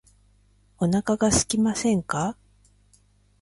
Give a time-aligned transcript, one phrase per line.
[0.79, 2.35] お腹がすきませんか